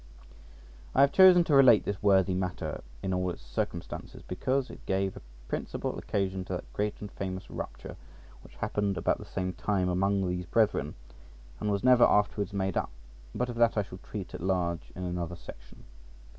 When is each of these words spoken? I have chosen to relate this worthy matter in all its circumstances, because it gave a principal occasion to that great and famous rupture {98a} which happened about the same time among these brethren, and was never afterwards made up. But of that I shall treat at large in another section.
I 0.95 1.01
have 1.01 1.11
chosen 1.11 1.43
to 1.43 1.53
relate 1.53 1.85
this 1.85 2.01
worthy 2.01 2.33
matter 2.33 2.81
in 3.03 3.13
all 3.13 3.29
its 3.29 3.43
circumstances, 3.43 4.23
because 4.27 4.71
it 4.71 4.83
gave 4.87 5.15
a 5.15 5.21
principal 5.47 5.95
occasion 5.99 6.43
to 6.45 6.53
that 6.53 6.73
great 6.73 6.95
and 7.01 7.11
famous 7.11 7.51
rupture 7.51 7.89
{98a} 8.39 8.43
which 8.43 8.55
happened 8.55 8.97
about 8.97 9.19
the 9.19 9.25
same 9.25 9.53
time 9.53 9.89
among 9.89 10.27
these 10.27 10.47
brethren, 10.47 10.95
and 11.59 11.69
was 11.69 11.83
never 11.83 12.03
afterwards 12.05 12.51
made 12.51 12.77
up. 12.77 12.89
But 13.35 13.49
of 13.49 13.57
that 13.57 13.77
I 13.77 13.83
shall 13.83 13.99
treat 13.99 14.33
at 14.33 14.41
large 14.41 14.91
in 14.95 15.03
another 15.03 15.35
section. 15.35 15.83